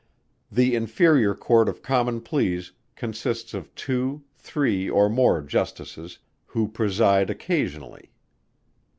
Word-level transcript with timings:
The 0.51 0.73
Inferior 0.73 1.35
Court 1.35 1.69
of 1.69 1.83
Common 1.83 2.21
Pleas 2.21 2.71
consists 2.95 3.53
of 3.53 3.75
two, 3.75 4.23
three, 4.35 4.89
or 4.89 5.11
more 5.11 5.43
Justices, 5.43 6.17
who 6.47 6.67
preside 6.69 7.29
occasionally. 7.29 8.09